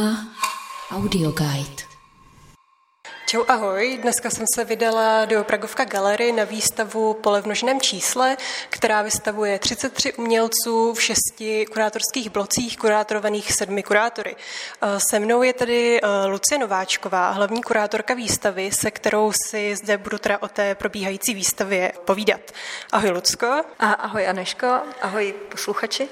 [0.00, 0.26] Noma
[0.90, 1.82] Audio Guide.
[3.26, 3.98] Čau, ahoj.
[4.02, 8.36] Dneska jsem se vydala do Pragovka Galery na výstavu Pole v množném čísle,
[8.70, 14.36] která vystavuje 33 umělců v šesti kurátorských blocích, kurátorovaných sedmi kurátory.
[15.10, 20.18] Se mnou je tady eh, Lucie Nováčková, hlavní kurátorka výstavy, se kterou si zde budu
[20.18, 22.40] teda o té probíhající výstavě povídat.
[22.92, 23.46] Ahoj, Lucko.
[23.78, 24.66] A ahoj, Aneško.
[25.02, 26.08] Ahoj, posluchači.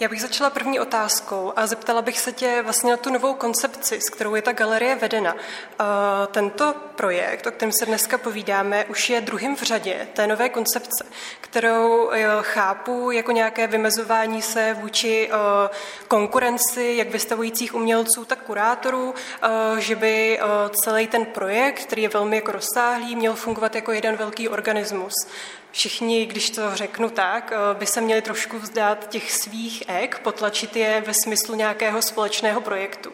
[0.00, 4.00] Já bych začala první otázkou a zeptala bych se tě vlastně na tu novou koncepci,
[4.00, 5.36] s kterou je ta galerie vedena.
[6.30, 11.06] Tento projekt, o kterém se dneska povídáme, už je druhým v řadě té nové koncepce,
[11.40, 15.34] kterou e, chápu jako nějaké vymezování se vůči e,
[16.08, 19.14] konkurenci jak vystavujících umělců, tak kurátorů,
[19.78, 20.40] že by
[20.84, 25.14] celý ten projekt, který je velmi jako rozsáhlý, měl fungovat jako jeden velký organismus
[25.74, 30.76] všichni, když to řeknu tak, eh, by se měli trošku vzdát těch svých ek, potlačit
[30.76, 33.12] je ve smyslu nějakého společného projektu.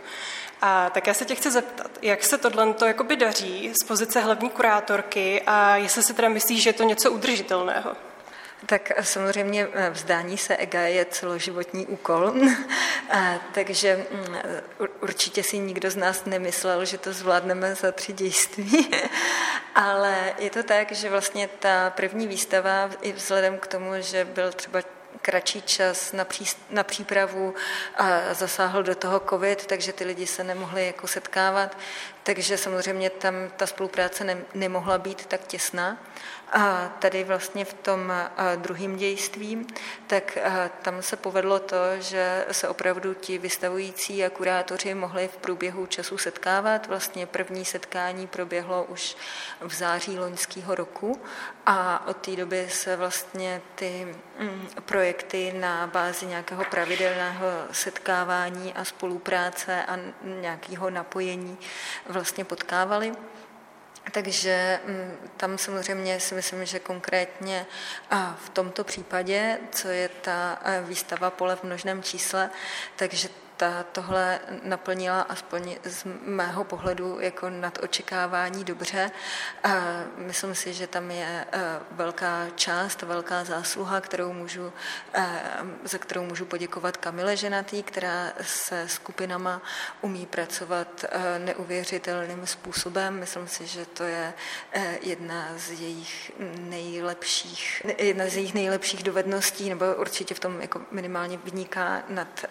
[0.61, 4.51] A tak já se tě chci zeptat, jak se tohle to daří z pozice hlavní
[4.51, 7.97] kurátorky a jestli si teda myslíš, že je to něco udržitelného?
[8.67, 12.33] Tak samozřejmě eh, vzdání se ega je celoživotní úkol,
[13.55, 14.37] takže mm,
[15.01, 18.91] určitě si nikdo z nás nemyslel, že to zvládneme za tři dějství,
[19.75, 24.53] ale je to tak, že vlastně ta první výstava, i vzhledem k tomu, že byl
[24.53, 24.83] třeba
[25.23, 27.55] kratší čas na, pří, na přípravu
[27.97, 31.77] a zasáhl do toho covid, takže ty lidi se nemohli jako setkávat,
[32.23, 35.99] takže samozřejmě tam ta spolupráce ne, nemohla být tak těsná.
[36.53, 38.13] A tady vlastně v tom
[38.57, 39.67] druhém dějství,
[40.07, 40.39] tak
[40.83, 46.19] tam se povedlo to, že se opravdu ti vystavující a kurátoři mohli v průběhu času
[46.19, 46.87] setkávat.
[46.87, 49.17] Vlastně první setkání proběhlo už
[49.61, 51.23] v září loňského roku
[51.67, 58.85] a od té doby se vlastně ty mm, projekty na bázi nějakého pravidelného setkávání a
[58.85, 61.59] spolupráce a nějakého napojení
[62.11, 63.13] vlastně potkávaly.
[64.13, 67.67] Takže mm, tam samozřejmě si myslím, že konkrétně
[68.45, 72.51] v tomto případě, co je ta výstava pole v množném čísle,
[72.97, 73.29] takže
[73.61, 79.11] ta tohle naplnila aspoň z mého pohledu jako nad očekávání dobře.
[80.17, 84.73] Myslím si, že tam je e, velká část, velká zásluha, kterou můžu,
[85.15, 85.41] e,
[85.85, 89.63] za kterou můžu poděkovat Kamile Ženatý, která se skupinama
[90.01, 93.19] umí pracovat e, neuvěřitelným způsobem.
[93.21, 94.33] Myslím si, že to je
[95.01, 101.39] jedna z jejich nejlepších, jedna z jejich nejlepších dovedností, nebo určitě v tom jako minimálně
[101.45, 102.45] vyniká nad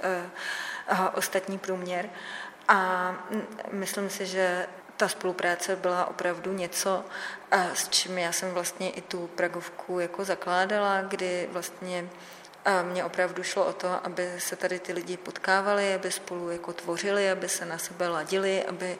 [1.14, 2.10] ostatní průměr.
[2.68, 3.14] A
[3.72, 4.68] myslím si, že
[4.98, 7.06] ta spolupráce byla opravdu něco,
[7.74, 12.10] s čím já jsem vlastně i tu Pragovku jako zakládala, kdy vlastně
[12.84, 17.32] mně opravdu šlo o to, aby se tady ty lidi potkávali, aby spolu jako tvořili,
[17.32, 18.98] aby se na sebe ladili, aby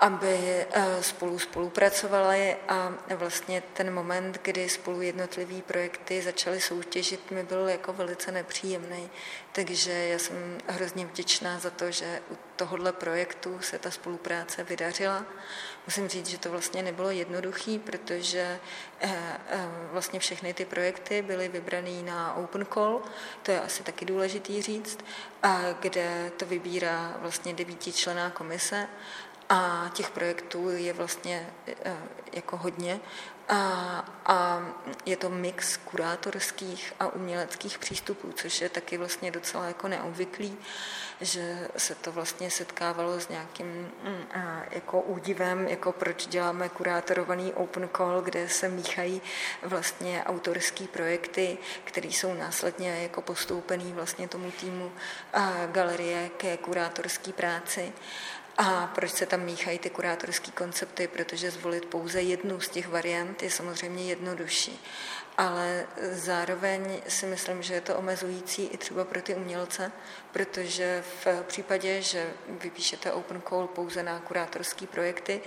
[0.00, 7.42] aby eh, spolu spolupracovali a vlastně ten moment, kdy spolu jednotlivý projekty začaly soutěžit, mi
[7.42, 9.10] byl jako velice nepříjemný.
[9.52, 15.24] Takže já jsem hrozně vděčná za to, že u tohohle projektu se ta spolupráce vydařila.
[15.86, 18.58] Musím říct, že to vlastně nebylo jednoduché, protože
[19.92, 23.02] vlastně všechny ty projekty byly vybrané na open call,
[23.42, 24.98] to je asi taky důležitý říct,
[25.80, 28.88] kde to vybírá vlastně devítičlená komise
[29.50, 31.50] a těch projektů je vlastně
[31.84, 31.96] eh,
[32.32, 33.00] jako hodně.
[33.50, 34.62] A, a
[35.06, 40.58] je to mix kurátorských a uměleckých přístupů, což je taky vlastně docela jako neobvyklý,
[41.20, 43.66] že se to vlastně setkávalo s nějakým
[44.04, 44.24] mm,
[44.70, 49.22] jako údivem, jako proč děláme kurátorovaný open call, kde se míchají
[49.62, 54.92] vlastně autorské projekty, které jsou následně jako postoupený vlastně tomu týmu
[55.72, 57.92] galerie ke kurátorské práci.
[58.62, 61.08] A proč se tam míchají ty kurátorské koncepty?
[61.08, 64.80] Protože zvolit pouze jednu z těch variant je samozřejmě jednodušší.
[65.38, 69.92] Ale zároveň si myslím, že je to omezující i třeba pro ty umělce,
[70.32, 75.40] protože v případě, že vypíšete open call pouze na kurátorské projekty,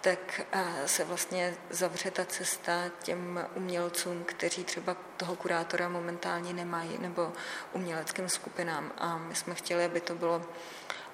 [0.00, 0.40] tak
[0.86, 7.32] se vlastně zavře ta cesta těm umělcům, kteří třeba toho kurátora momentálně nemají, nebo
[7.72, 8.92] uměleckým skupinám.
[8.98, 10.42] A my jsme chtěli, aby to bylo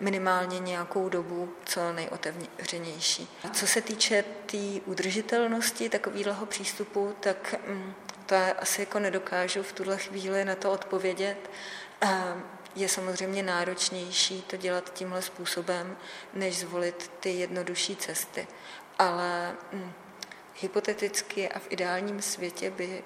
[0.01, 3.29] minimálně nějakou dobu co nejotevřenější.
[3.53, 7.95] Co se týče té tý udržitelnosti takového přístupu, tak mm,
[8.27, 11.51] to asi jako nedokážu v tuhle chvíli na to odpovědět.
[12.77, 15.97] Je samozřejmě náročnější to dělat tímhle způsobem,
[16.35, 18.47] než zvolit ty jednodušší cesty.
[18.99, 19.93] Ale hm,
[20.61, 23.05] hypoteticky a v ideálním světě by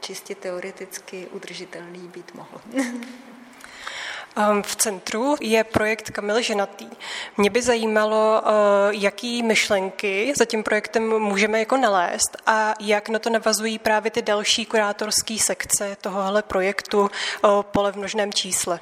[0.00, 2.60] čistě teoreticky udržitelný být mohl.
[4.36, 6.86] Ehm, v centru je projekt Kamil Ženatý.
[7.36, 8.50] Mě by zajímalo, eh,
[8.90, 14.22] jaký myšlenky za tím projektem můžeme jako nalézt a jak na to navazují právě ty
[14.22, 17.10] další kurátorské sekce tohohle projektu
[17.62, 18.80] Pole v množném čísle.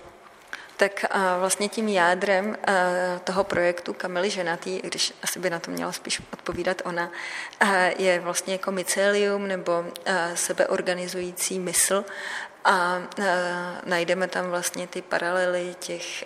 [0.76, 1.04] Tak
[1.38, 2.58] vlastně tím jádrem
[3.24, 7.10] toho projektu Kamily Ženatý, když asi by na to měla spíš odpovídat ona,
[7.98, 9.84] je vlastně jako mycelium nebo
[10.34, 12.04] sebeorganizující mysl.
[12.64, 13.02] A
[13.84, 16.24] najdeme tam vlastně ty paralely těch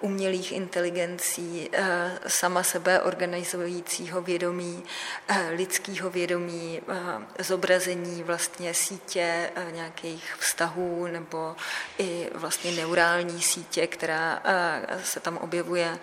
[0.00, 4.84] umělých inteligencí, eh, sama sebe organizujícího vědomí,
[5.28, 11.56] eh, lidského vědomí, eh, zobrazení vlastně sítě nějakých vztahů nebo
[11.98, 14.42] i vlastně neurální sítě, která
[15.04, 15.98] se tam objevuje,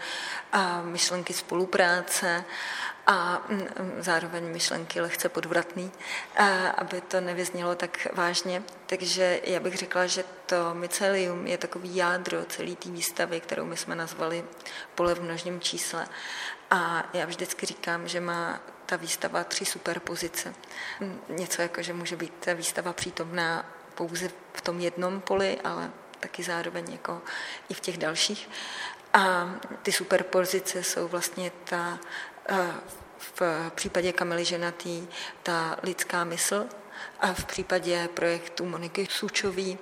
[0.83, 2.43] myšlenky spolupráce
[3.07, 5.91] a mm, mm, zároveň myšlenky lehce podvratný,
[6.77, 8.63] aby to nevyznělo tak vážně.
[8.85, 13.77] Takže já bych řekla, že to mycelium je takový jádro celé té výstavy, kterou my
[13.77, 14.43] jsme nazvali
[14.95, 16.07] pole v množním čísle.
[16.71, 20.53] A já vždycky říkám, že má ta výstava tři superpozice.
[21.29, 23.65] Něco jako, že může být ta výstava přítomná
[23.95, 27.21] pouze v tom jednom poli, ale taky zároveň jako
[27.69, 28.49] i v těch dalších.
[29.13, 31.99] A ty superpozice jsou vlastně ta
[33.17, 33.41] v
[33.75, 35.07] případě Kamily Ženatý
[35.43, 36.65] ta lidská mysl
[37.19, 39.77] a v případě projektu Moniky Sučový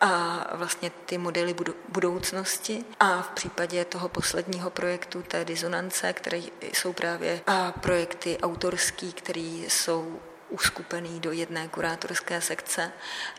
[0.00, 1.54] a vlastně ty modely
[1.88, 9.12] budoucnosti a v případě toho posledního projektu té disonance, které jsou právě a projekty autorský,
[9.12, 12.92] které jsou uskupený do jedné kurátorské sekce,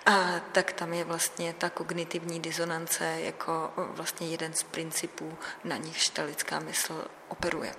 [0.06, 6.10] a tak tam je vlastně ta kognitivní disonance jako vlastně jeden z principů, na nichž
[6.10, 7.72] ta lidská mysl operuje.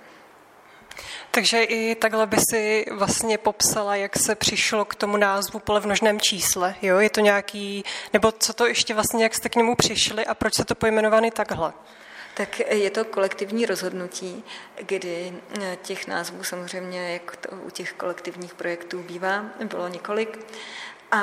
[1.31, 5.85] Takže i takhle by si vlastně popsala, jak se přišlo k tomu názvu pole v
[5.85, 6.75] množném čísle.
[6.81, 6.99] Jo?
[6.99, 7.83] Je to nějaký,
[8.13, 11.31] nebo co to ještě vlastně, jak jste k němu přišli a proč se to pojmenovaný
[11.31, 11.73] takhle?
[12.33, 14.43] Tak je to kolektivní rozhodnutí,
[14.81, 15.33] kdy
[15.81, 20.39] těch názvů samozřejmě, jak to u těch kolektivních projektů bývá, bylo několik.
[21.11, 21.19] A,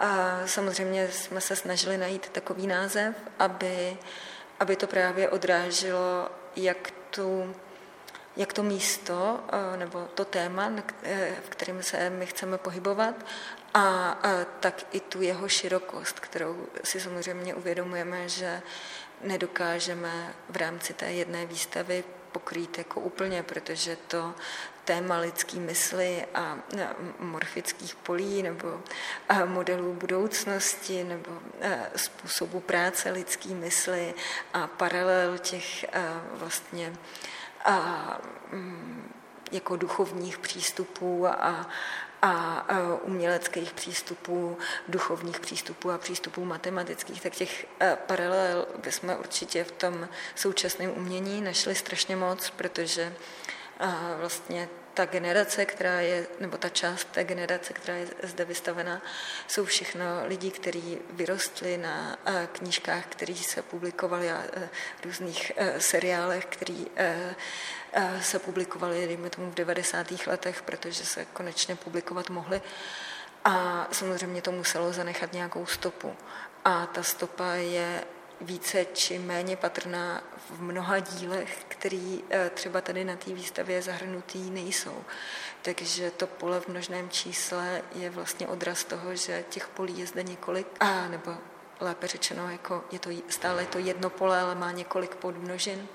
[0.00, 3.96] a samozřejmě jsme se snažili najít takový název, aby,
[4.60, 7.54] aby to právě odráželo jak tu
[8.36, 13.14] jak to místo eh, nebo to téma, eh, v kterém se my chceme pohybovat,
[13.74, 14.18] a,
[14.60, 18.62] tak i tu jeho širokost, kterou si samozřejmě uvědomujeme, že
[19.20, 24.34] nedokážeme v rámci té jedné výstavy pokrýt jako úplně, protože to
[24.84, 26.58] téma lidské mysli a
[27.18, 28.80] morfických polí nebo
[29.44, 31.30] modelů budoucnosti nebo
[31.96, 34.14] způsobu práce lidské mysli
[34.54, 35.84] a paralel těch
[36.32, 36.92] vlastně
[37.64, 38.18] a,
[38.52, 39.12] mm,
[39.52, 41.66] jako duchovních přístupů a,
[42.22, 42.66] a
[43.02, 47.66] uměleckých přístupů, duchovních přístupů a přístupů matematických, tak těch
[48.06, 53.14] paralel bychom určitě v tom současném umění našli strašně moc, protože
[54.18, 59.02] vlastně ta generace, která je, nebo ta část té generace, která je zde vystavena,
[59.48, 64.68] jsou všechno lidi, kteří vyrostli na eh, knížkách, které se publikovaly a eh,
[65.04, 66.84] různých eh, seriálech, které
[68.20, 70.06] se publikovaly, dejme tomu, v 90.
[70.26, 72.62] letech, protože se konečně publikovat mohly.
[73.44, 76.16] A samozřejmě to muselo zanechat nějakou stopu.
[76.64, 78.04] A ta stopa je
[78.42, 84.50] více či méně patrná v mnoha dílech, který eh, třeba tady na té výstavě zahrnutý
[84.50, 85.04] nejsou.
[85.62, 90.22] Takže to pole v množném čísle je vlastně odraz toho, že těch polí je zde
[90.22, 91.34] několik, a nebo
[91.80, 95.88] lépe řečeno, jako je to stále to jedno pole, ale má několik podmnožin.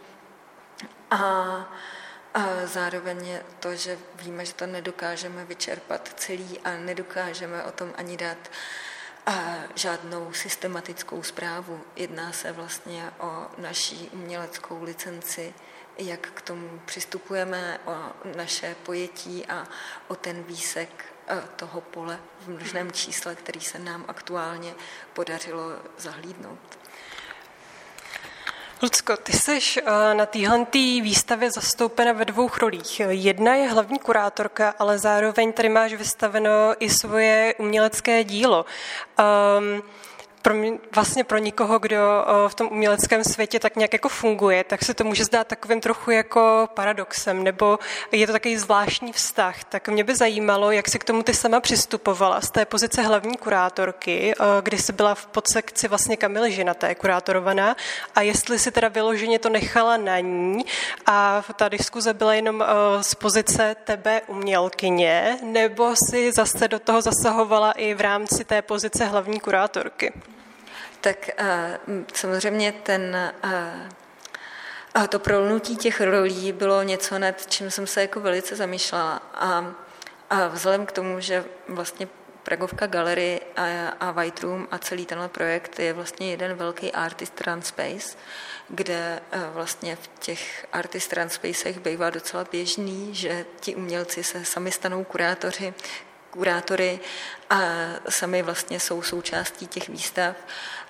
[1.12, 1.18] A,
[2.34, 7.94] a zároveň je to, že víme, že to nedokážeme vyčerpat celý a nedokážeme o tom
[7.98, 8.38] ani dát
[9.28, 11.82] a žádnou systematickou zprávu.
[11.96, 15.54] Jedná se vlastně o naší uměleckou licenci,
[15.98, 17.96] jak k tomu přistupujeme, o
[18.38, 19.68] naše pojetí a
[20.08, 24.76] o ten výsek e, toho pole v množném čísle, který se nám aktuálně
[25.14, 26.80] podařilo zahlídnout.
[28.82, 30.66] Lucko, ty jsi eh, na téhle
[31.02, 33.00] výstavě zastoupena ve dvou rolích.
[33.10, 38.66] Jedna je hlavní kurátorka, ale zároveň tady máš vystaveno i svoje umělecké dílo.
[39.60, 39.84] Um,
[40.48, 41.98] pro mě, vlastně pro nikoho, kdo
[42.48, 46.12] v tom uměleckém světě tak nějak jako funguje, tak se to může zdát takovým trochu
[46.12, 47.80] jako paradoxem, nebo
[48.12, 49.64] je to takový zvláštní vztah.
[49.64, 53.38] Tak mě by zajímalo, jak si k tomu ty sama přistupovala z té pozice hlavní
[53.38, 57.76] kurátorky, kdy jsi byla v podsekci vlastně Kamily Žinaté kurátorovaná
[58.16, 60.66] a jestli si teda vyloženě to nechala na ní
[61.06, 62.66] a ta diskuze byla jenom
[63.02, 69.06] z pozice tebe umělkyně, nebo si zase do toho zasahovala i v rámci té pozice
[69.06, 70.14] hlavní kurátorky?
[71.08, 71.30] Tak
[72.14, 73.18] samozřejmě ten
[74.94, 79.22] a to prolnutí těch rolí bylo něco, nad čím jsem se jako velice zamýšlela.
[79.34, 79.76] A,
[80.30, 82.08] a vzhledem k tomu, že vlastně
[82.44, 87.42] Pragovka Gallery a, a White Room a celý tenhle projekt je vlastně jeden velký artist
[87.48, 88.18] run space,
[88.70, 94.46] kde eh, vlastně v těch artist run spacech bývá docela běžný, že ti umělci se
[94.46, 95.74] sami stanou kurátoři,
[96.30, 97.00] kurátory
[97.50, 97.60] a
[98.10, 100.36] sami vlastně jsou součástí těch výstav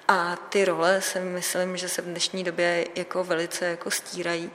[0.08, 4.52] a ty role si myslím, že se v dnešní době jako velice jako stírají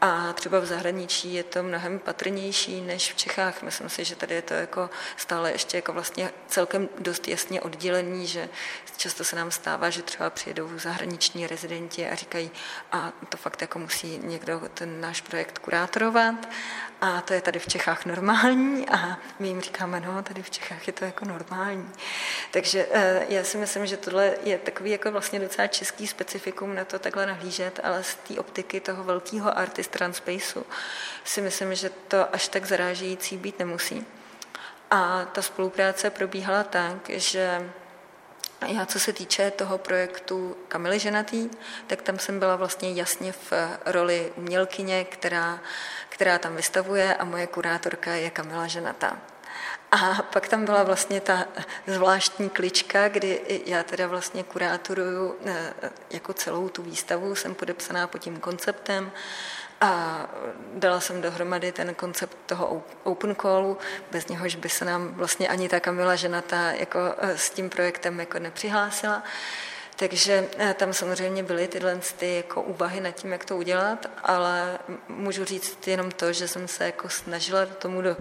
[0.00, 3.62] a třeba v zahraničí je to mnohem patrnější než v Čechách.
[3.62, 8.26] Myslím si, že tady je to jako stále ještě jako vlastně celkem dost jasně oddělení,
[8.26, 8.48] že
[8.96, 12.50] často se nám stává, že třeba přijedou zahraniční rezidenti a říkají,
[12.92, 16.48] a to fakt jako musí někdo ten náš projekt kurátorovat
[17.00, 20.86] a to je tady v Čechách normální a my jim říkáme, no, tady v Čechách
[20.86, 21.90] je to jako normální.
[22.50, 26.84] Takže eh, já si myslím, že tohle je takový jako vlastně docela český specifikum na
[26.84, 30.64] to takhle nahlížet, ale z té optiky toho velkého artist transpaceu
[31.24, 34.06] si myslím, že to až tak zarážející být nemusí.
[34.90, 37.70] A ta spolupráce probíhala tak, že
[38.66, 41.50] já, co se týče toho projektu Kamily Ženatý,
[41.86, 43.52] tak tam jsem byla vlastně jasně v
[43.86, 45.60] roli umělkyně, která,
[46.08, 49.18] která tam vystavuje a moje kurátorka je Kamila Ženatá.
[49.90, 51.46] A pak tam byla vlastně ta
[51.86, 55.72] zvláštní klička, kdy já teda vlastně kurátoruju eh,
[56.10, 59.12] jako celou tu výstavu, jsem podepsaná pod tím konceptem,
[59.80, 60.20] a
[60.74, 63.78] dala jsem dohromady ten koncept toho open callu,
[64.10, 68.20] bez něhož by se nám vlastně ani ta Kamila ženatá jako eh, s tím projektem
[68.20, 69.22] jako nepřihlásila.
[69.96, 74.78] Takže eh, tam samozřejmě byly tyhle ty jako úvahy nad tím, jak to udělat, ale
[75.08, 78.16] můžu říct jenom to, že jsem se jako snažila tomu do,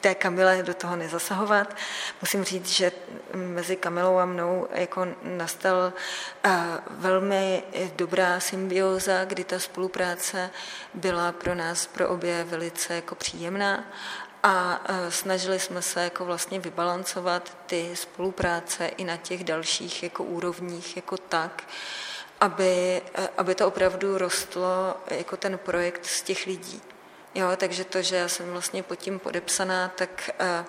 [0.00, 1.76] té Kamile do toho nezasahovat.
[2.20, 2.92] Musím říct, že
[3.34, 5.92] mezi Kamilou a mnou jako nastal
[6.90, 7.62] velmi
[7.96, 10.50] dobrá symbioza, kdy ta spolupráce
[10.94, 13.84] byla pro nás, pro obě velice jako příjemná
[14.42, 20.96] a snažili jsme se jako vlastně vybalancovat ty spolupráce i na těch dalších jako úrovních
[20.96, 21.64] jako tak,
[22.40, 23.02] aby,
[23.38, 26.82] aby to opravdu rostlo jako ten projekt z těch lidí.
[27.36, 30.64] Jo, takže to, že já jsem vlastně pod tím podepsaná, tak eh,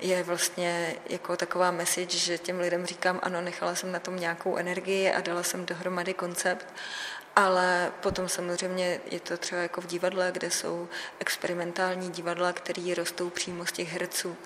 [0.00, 4.56] je vlastně jako taková message, že těm lidem říkám, ano, nechala jsem na tom nějakou
[4.56, 6.66] energii a dala jsem dohromady koncept,
[7.36, 13.30] ale potom samozřejmě je to třeba jako v divadle, kde jsou experimentální divadla, které rostou
[13.30, 14.36] přímo z těch herců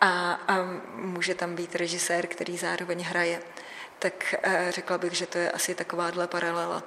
[0.00, 0.56] a, a
[0.94, 3.42] může tam být režisér, který zároveň hraje.
[3.98, 6.82] Tak eh, řekla bych, že to je asi takováhle paralela.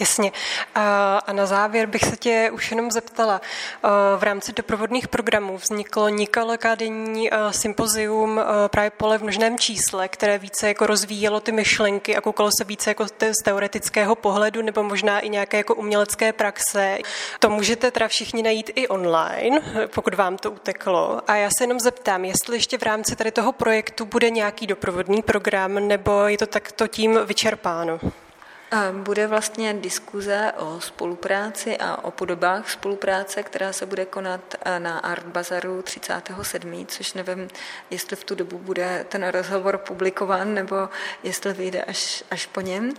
[0.00, 0.32] Jasně.
[0.74, 3.40] A na závěr bych se tě už jenom zeptala.
[4.16, 10.86] V rámci doprovodných programů vzniklo nikalokadenní sympozium právě pole v množném čísle, které více jako
[10.86, 15.56] rozvíjelo ty myšlenky a koukalo se více jako z teoretického pohledu nebo možná i nějaké
[15.56, 16.98] jako umělecké praxe.
[17.38, 19.60] To můžete teda všichni najít i online,
[19.94, 21.20] pokud vám to uteklo.
[21.26, 25.22] A já se jenom zeptám, jestli ještě v rámci tady toho projektu bude nějaký doprovodný
[25.22, 28.00] program, nebo je to takto tím vyčerpáno?
[28.92, 34.98] Bude vlastně diskuze o spolupráci a o podobách spolupráce, která se bude konat eh, na
[34.98, 37.48] Art Bazaru 37., což nevím,
[37.90, 40.88] jestli v tu dobu bude ten rozhovor publikován, nebo
[41.22, 42.94] jestli vyjde až, až po něm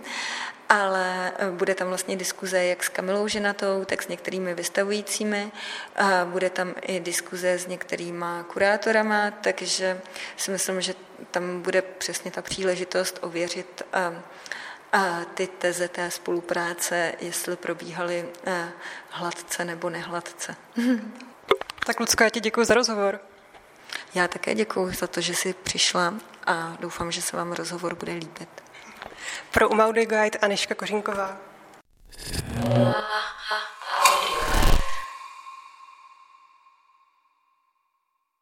[0.68, 5.52] ale eh, bude tam vlastně diskuze jak s Kamilou Ženatou, tak s některými vystavujícími.
[5.96, 10.00] A bude tam i diskuze s některýma kurátorama, takže
[10.36, 10.94] si myslím, že
[11.30, 13.82] tam bude přesně ta příležitost ověřit
[15.34, 18.68] ty teze té spolupráce, jestli probíhaly eh,
[19.10, 20.56] hladce nebo nehladce.
[21.86, 23.20] Tak Lucko, já ti děkuji za rozhovor.
[24.14, 26.14] Já také děkuji za to, že jsi přišla
[26.46, 28.48] a doufám, že se vám rozhovor bude líbit.
[29.50, 31.36] Pro Umaudy Guide Aneška Kořinková.
[32.68, 32.94] Yeah.